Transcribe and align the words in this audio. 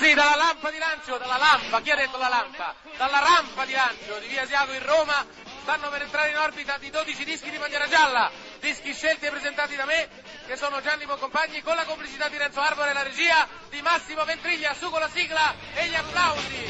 Sì, 0.00 0.14
dalla 0.14 0.34
lampa 0.34 0.70
di 0.70 0.78
lancio, 0.78 1.18
dalla 1.18 1.36
lampa, 1.36 1.82
chi 1.82 1.90
ha 1.90 1.94
detto 1.94 2.16
la 2.16 2.28
lampa? 2.28 2.74
Dalla 2.96 3.18
rampa 3.18 3.66
di 3.66 3.72
lancio 3.72 4.18
di 4.18 4.28
Via 4.28 4.44
Asiago 4.44 4.72
in 4.72 4.82
Roma 4.82 5.26
stanno 5.60 5.90
per 5.90 6.00
entrare 6.00 6.30
in 6.30 6.38
orbita 6.38 6.78
di 6.78 6.88
12 6.88 7.22
dischi 7.24 7.50
di 7.50 7.58
bandiera 7.58 7.86
gialla, 7.86 8.30
dischi 8.60 8.94
scelti 8.94 9.26
e 9.26 9.30
presentati 9.30 9.76
da 9.76 9.84
me, 9.84 10.08
che 10.46 10.56
sono 10.56 10.80
Gianni 10.80 11.04
Boncompagni, 11.04 11.60
con 11.60 11.74
la 11.74 11.84
complicità 11.84 12.30
di 12.30 12.38
Renzo 12.38 12.60
Arbore 12.60 12.92
e 12.92 12.94
la 12.94 13.02
regia 13.02 13.46
di 13.68 13.82
Massimo 13.82 14.24
Ventriglia, 14.24 14.72
su 14.72 14.88
con 14.88 15.00
la 15.00 15.10
sigla 15.12 15.54
e 15.74 15.88
gli 15.88 15.94
applausi. 15.94 16.64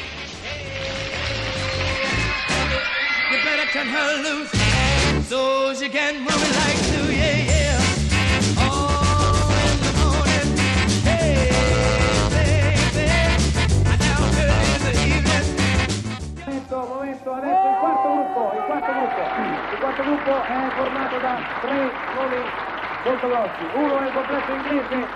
Gruppo. 19.21 19.73
Il 19.73 19.79
quarto 19.79 20.03
gruppo 20.03 20.43
è 20.43 20.69
formato 20.77 21.19
da 21.19 21.37
tre 21.61 21.91
nomi 22.15 22.43
molto 23.05 23.29
grossi. 23.29 23.65
Uno 23.75 23.99
è 23.99 24.07
il 24.07 24.13
complesso 24.13 24.53
inglese 24.53 25.07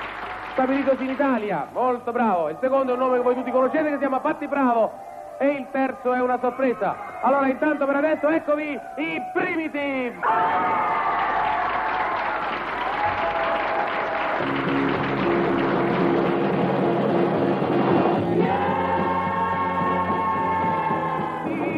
stabilitosi 0.53 1.05
in 1.05 1.11
Italia, 1.11 1.67
molto 1.73 2.12
bravo. 2.12 2.48
Il 2.48 2.57
secondo 2.61 2.93
è 2.93 2.95
un 2.95 3.01
nome 3.01 3.17
che 3.17 3.23
voi 3.23 3.34
tutti 3.34 3.51
conoscete 3.51 3.84
che 3.84 3.93
si 3.93 3.98
chiama 3.98 4.20
Patti 4.20 4.47
Bravo. 4.47 5.12
E 5.39 5.48
il 5.48 5.67
terzo 5.73 6.12
è 6.12 6.20
una 6.20 6.39
sorpresa. 6.39 6.95
Allora, 7.23 7.48
intanto 7.48 7.87
per 7.87 7.97
adesso 7.97 8.28
eccovi 8.28 8.78
i 8.97 9.23
Primitive. 9.33 10.15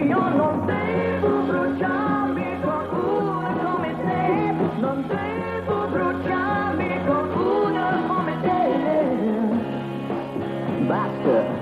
Io 0.02 0.28
non 0.28 0.66
devo 0.66 0.85
Basta. 10.88 11.55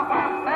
Stop! 0.00 0.49